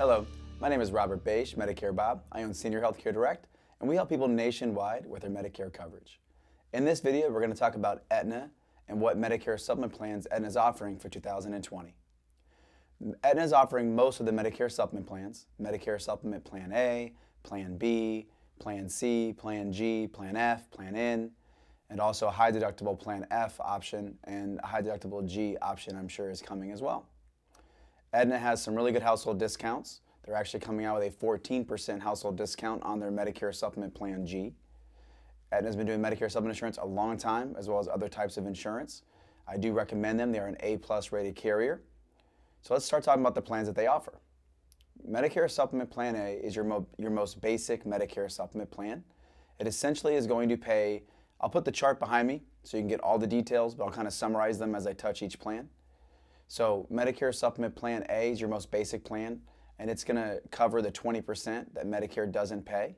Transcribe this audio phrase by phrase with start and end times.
[0.00, 0.26] Hello,
[0.60, 2.22] my name is Robert Bache, Medicare Bob.
[2.32, 3.48] I own Senior Healthcare Direct,
[3.80, 6.20] and we help people nationwide with their Medicare coverage.
[6.72, 8.50] In this video, we're going to talk about Aetna
[8.88, 11.94] and what Medicare supplement plans Aetna is offering for 2020.
[13.22, 17.12] Aetna is offering most of the Medicare supplement plans, Medicare Supplement Plan A,
[17.42, 18.26] Plan B,
[18.58, 21.30] Plan C, Plan G, Plan F, Plan N,
[21.90, 26.08] and also a high deductible Plan F option and a high deductible G option I'm
[26.08, 27.06] sure is coming as well.
[28.12, 30.00] Aetna has some really good household discounts.
[30.24, 34.52] They're actually coming out with a 14% household discount on their Medicare Supplement Plan G.
[35.52, 38.46] Aetna's been doing Medicare supplement insurance a long time, as well as other types of
[38.46, 39.02] insurance.
[39.48, 40.32] I do recommend them.
[40.32, 41.82] They're an A-plus rated carrier.
[42.62, 44.20] So let's start talking about the plans that they offer.
[45.08, 49.02] Medicare Supplement Plan A is your, mo your most basic Medicare supplement plan.
[49.58, 51.04] It essentially is going to pay,
[51.40, 53.90] I'll put the chart behind me so you can get all the details, but I'll
[53.90, 55.68] kind of summarize them as I touch each plan.
[56.50, 59.40] So Medicare Supplement Plan A is your most basic plan,
[59.78, 62.96] and it's going to cover the 20% that Medicare doesn't pay.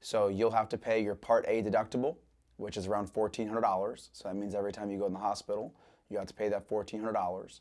[0.00, 2.16] So you'll have to pay your Part A deductible,
[2.56, 4.08] which is around $1,400.
[4.12, 5.72] So that means every time you go in the hospital,
[6.08, 7.60] you have to pay that $1,400.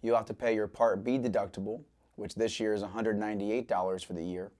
[0.00, 1.82] You'll have to pay your Part B deductible,
[2.16, 4.50] which this year is $198 for the year.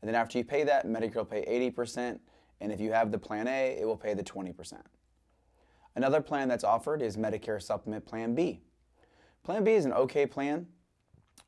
[0.00, 2.18] And then after you pay that, Medicare will pay 80%,
[2.62, 4.80] and if you have the Plan A, it will pay the 20%.
[5.96, 8.62] Another plan that's offered is Medicare Supplement Plan B.
[9.42, 10.66] Plan B is an okay plan.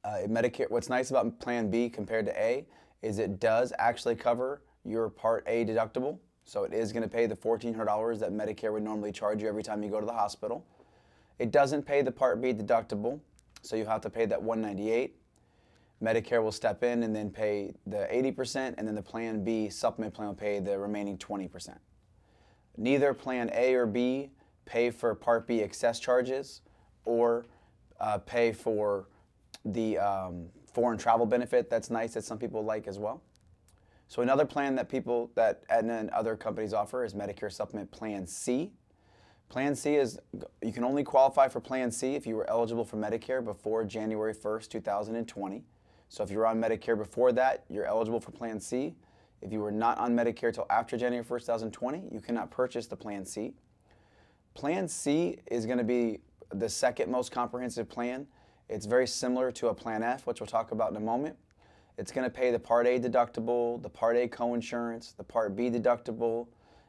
[0.03, 2.67] Uh, Medicare, what's nice about Plan B compared to A
[3.03, 6.19] is it does actually cover your Part A deductible.
[6.45, 9.63] So it is going to pay the $1,400 that Medicare would normally charge you every
[9.63, 10.67] time you go to the hospital.
[11.39, 13.21] It doesn't pay the Part B deductible,
[13.61, 15.15] so you have to pay that 198.
[16.03, 20.15] Medicare will step in and then pay the 80%, and then the Plan B supplement
[20.15, 21.77] plan will pay the remaining 20%.
[22.77, 24.31] Neither Plan A or B
[24.65, 26.63] pay for Part B excess charges
[27.05, 27.45] or
[28.03, 29.07] uh, pay for
[29.65, 31.71] the um, foreign travel benefit.
[31.71, 33.23] That's nice that some people like as well.
[34.09, 38.27] So another plan that people that Aetna and other companies offer is Medicare Supplement Plan
[38.27, 38.73] C.
[39.49, 40.19] Plan C is
[40.63, 44.35] you can only qualify for Plan C if you were eligible for Medicare before January
[44.35, 45.65] 1st, 2020.
[46.09, 48.95] So if you were on Medicare before that, you're eligible for Plan C.
[49.41, 52.97] If you were not on Medicare until after January 1st, 2020, you cannot purchase the
[52.97, 53.55] Plan C.
[54.55, 56.21] Plan C is going to be
[56.53, 58.27] the second most comprehensive plan.
[58.69, 61.37] It's very similar to a Plan F, which we'll talk about in a moment.
[61.99, 65.71] It's going to pay the Part A deductible, the Part A coinsurance, the Part B
[65.71, 66.47] deductible.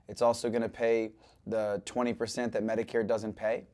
[0.07, 1.11] It's also going to pay
[1.45, 3.65] the 20% that Medicare doesn't pay.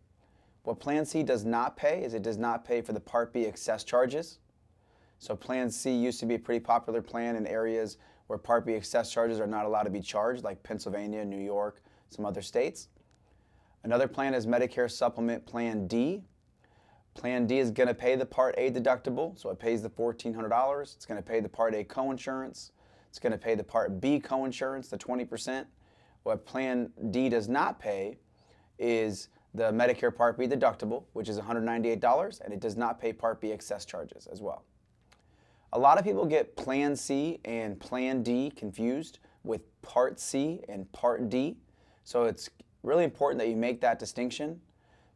[0.63, 3.45] What Plan C does not pay is it does not pay for the Part B
[3.45, 4.39] excess charges.
[5.19, 7.97] So Plan C used to be a pretty popular plan in areas
[8.27, 11.81] where Part B excess charges are not allowed to be charged, like Pennsylvania, New York,
[12.09, 12.87] some other states.
[13.83, 16.23] Another plan is Medicare Supplement Plan D.
[17.13, 20.81] Plan D is going to pay the Part A deductible, so it pays the $1,400.
[20.95, 22.71] It's going to pay the Part A coinsurance.
[23.09, 25.65] It's going to pay the Part B coinsurance, the 20%.
[26.23, 28.17] What Plan D does not pay
[28.77, 33.41] is the Medicare Part B deductible, which is $198, and it does not pay Part
[33.41, 34.63] B excess charges as well.
[35.73, 40.91] A lot of people get Plan C and Plan D confused with Part C and
[40.91, 41.57] Part D.
[42.03, 42.49] So it's
[42.83, 44.61] really important that you make that distinction.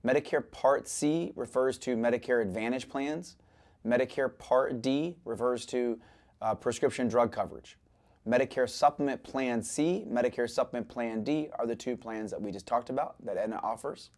[0.06, 3.38] Medicare Part C refers to Medicare Advantage plans.
[3.86, 6.00] Medicare Part D refers to
[6.42, 7.78] uh, prescription drug coverage.
[8.28, 12.66] Medicare Supplement Plan C, Medicare Supplement Plan D are the two plans that we just
[12.66, 14.12] talked about that Aetna offers.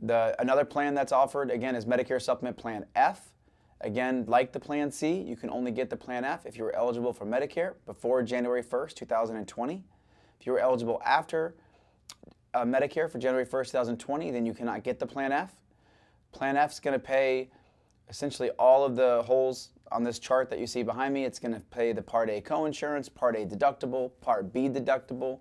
[0.00, 3.32] The, another plan that's offered, again, is Medicare Supplement Plan F.
[3.80, 6.74] Again, like the Plan C, you can only get the Plan F if you were
[6.74, 9.84] eligible for Medicare before January 1st, 2020.
[10.40, 11.54] If you were eligible after
[12.54, 15.54] uh, Medicare for January 1st, 2020, then you cannot get the Plan F.
[16.32, 17.50] Plan F is going to pay
[18.08, 21.24] essentially all of the holes on this chart that you see behind me.
[21.24, 25.40] It's going to pay the Part A coinsurance, Part A deductible, Part B deductible.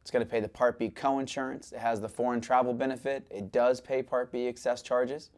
[0.00, 1.72] It's going to pay the Part B coinsurance.
[1.72, 3.26] It has the foreign travel benefit.
[3.30, 5.30] It does pay Part B excess charges.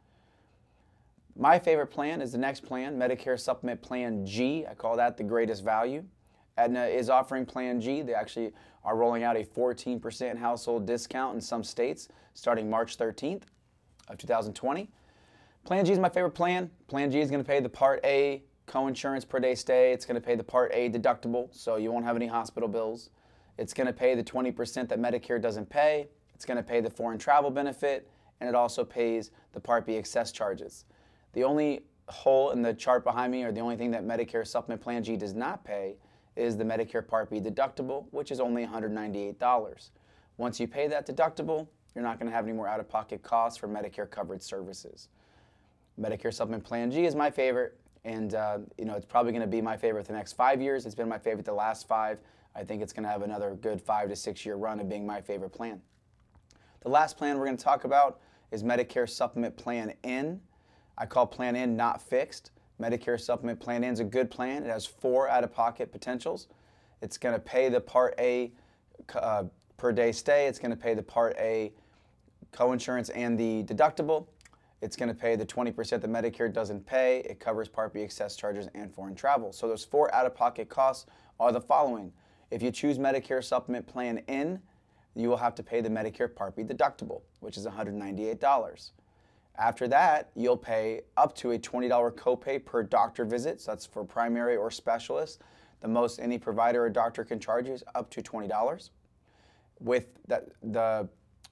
[1.37, 4.65] My favorite plan is the next plan, Medicare Supplement Plan G.
[4.71, 6.05] I call that the greatest value.
[6.57, 8.03] Aetna is offering Plan G.
[8.03, 8.53] They actually
[8.85, 13.43] are rolling out a 14% household discount in some states starting March 13th
[14.09, 14.91] of 2020.
[15.65, 16.71] Plan G is my favorite plan.
[16.89, 19.93] Plan G is going to pay the Part A coinsurance per day stay.
[19.93, 23.11] It's going to pay the Part A deductible, so you won't have any hospital bills.
[23.57, 26.09] It's going to pay the 20% that Medicare doesn't pay.
[26.35, 28.11] It's going to pay the foreign travel benefit,
[28.41, 30.85] and it also pays the Part B excess charges.
[31.33, 34.83] The only hole in the chart behind me, or the only thing that Medicare Supplement
[34.83, 35.97] Plan G does not pay,
[36.37, 39.91] is the Medicare Part B deductible, which is only $198.
[40.37, 43.69] Once you pay that deductible, you're not going to have any more out-of-pocket costs for
[43.69, 45.09] Medicare covered services.
[46.01, 47.79] Medicare Supplement Plan G is my favorite.
[48.05, 50.87] and uh, you know it's probably going to be my favorite the next five years.
[50.87, 52.19] It's been my favorite the last five.
[52.57, 55.07] I think it's going to have another good five to six year run of being
[55.07, 55.81] my favorite plan.
[56.81, 58.21] The last plan we're going to talk about
[58.51, 60.41] is Medicare Supplement Plan N.
[60.99, 62.51] I call Plan N not fixed.
[62.81, 64.65] Medicare Supplement Plan N is a good plan.
[64.65, 66.49] It has four out of pocket potentials.
[67.03, 68.53] It's going to pay the Part A
[69.15, 69.45] uh,
[69.77, 71.73] per day stay, it's going to pay the Part A
[72.53, 74.27] coinsurance and the deductible.
[74.81, 77.21] It's going to pay the 20% that Medicare doesn't pay.
[77.21, 79.53] It covers Part B excess charges and foreign travel.
[79.53, 81.07] So those four out of pocket costs
[81.41, 82.13] are the following.
[82.51, 84.61] If you choose Medicare Supplement Plan N,
[85.15, 88.91] you will have to pay the Medicare Part B deductible, which is $198.
[89.57, 93.61] After that, you'll pay up to a $20 copay per doctor visit.
[93.61, 95.41] So that's for primary or specialist.
[95.81, 98.91] The most any provider or doctor can charge you is up to $20.
[99.81, 101.09] With that, the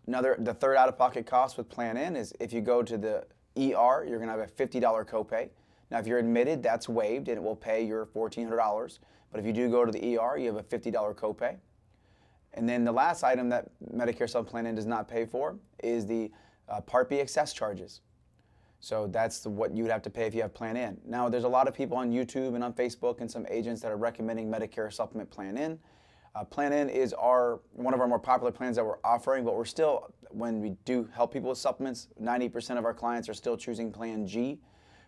[0.06, 3.25] another the third out-of-pocket cost with Plan N is if you go to the
[3.56, 5.50] ER, you're to have a $50 copay.
[5.90, 8.99] Now, if you're admitted, that's waived and it will pay your $1,400.
[9.31, 11.56] But if you do go to the ER, you have a $50 copay.
[12.54, 16.06] And then the last item that Medicare Supplement Plan N does not pay for is
[16.06, 16.31] the
[16.69, 18.00] uh, Part B excess charges.
[18.81, 21.00] So that's the, what you would have to pay if you have Plan N.
[21.06, 23.93] Now, there's a lot of people on YouTube and on Facebook and some agents that
[23.93, 25.79] are recommending Medicare Supplement Plan N.
[26.35, 29.55] Uh, plan N is our one of our more popular plans that we're offering, but
[29.55, 33.56] we're still, when we do help people with supplements, 90% of our clients are still
[33.56, 34.59] choosing Plan G.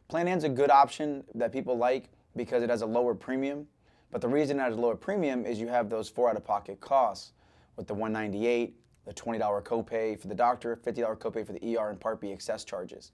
[0.09, 3.67] Plan N is a good option that people like because it has a lower premium.
[4.13, 7.33] But the reason it has a lower premium is you have those four out-of-pocket costs
[7.77, 12.01] with the 198, the $20 copay for the doctor, $50 copay for the ER and
[12.01, 13.13] Part B excess charges.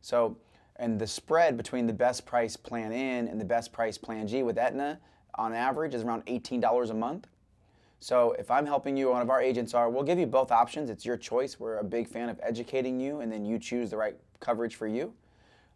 [0.00, 0.36] So,
[0.76, 4.42] and the spread between the best price plan N and the best price plan G
[4.42, 5.00] with Aetna
[5.34, 7.26] on average is around $18 a month.
[8.00, 10.88] So if I'm helping you, one of our agents are, we'll give you both options.
[10.88, 11.58] It's your choice.
[11.58, 14.86] We're a big fan of educating you, and then you choose the right coverage for
[14.86, 15.12] you.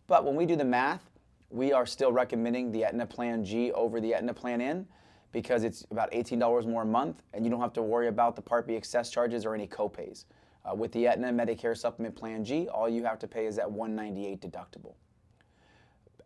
[0.06, 1.10] But when we do the math,
[1.50, 4.86] we are still recommending the Aetna Plan G over the Aetna Plan N
[5.32, 8.42] because it's about $18 more a month, and you don't have to worry about the
[8.42, 10.26] Part B excess charges or any copays.
[10.64, 13.70] Uh, with the Aetna Medicare Supplement Plan G, all you have to pay is that
[13.70, 14.94] 198 deductible.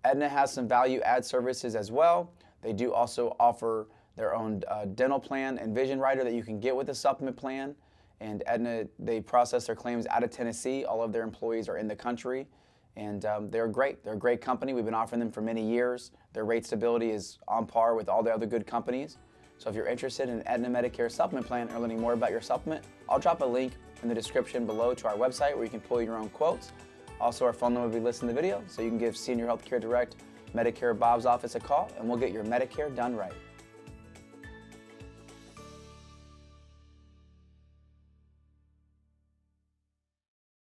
[0.04, 2.30] Aetna has some value add services as well.
[2.62, 6.60] They do also offer their own uh, dental plan and vision rider that you can
[6.60, 7.74] get with the supplement plan.
[8.20, 10.84] And Aetna, they process their claims out of Tennessee.
[10.84, 12.46] All of their employees are in the country.
[12.96, 14.02] And um, they're great.
[14.02, 14.72] They're a great company.
[14.72, 16.12] We've been offering them for many years.
[16.32, 19.18] Their rate stability is on par with all the other good companies.
[19.58, 22.84] So if you're interested in Aetna Medicare supplement plan or learning more about your supplement,
[23.08, 23.72] I'll drop a link
[24.02, 26.72] in the description below to our website where you can pull your own quotes.
[27.20, 29.46] Also, our phone number will be listed in the video, so you can give Senior
[29.46, 30.16] Healthcare Direct
[30.54, 33.32] Medicare Bob's office a call, and we'll get your Medicare done right.